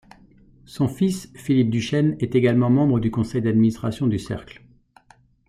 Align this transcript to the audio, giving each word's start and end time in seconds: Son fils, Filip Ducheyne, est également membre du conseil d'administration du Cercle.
Son 0.65 0.87
fils, 0.87 1.31
Filip 1.35 1.69
Ducheyne, 1.69 2.15
est 2.19 2.33
également 2.33 2.71
membre 2.71 2.99
du 2.99 3.11
conseil 3.11 3.43
d'administration 3.43 4.07
du 4.07 4.17
Cercle. 4.17 4.63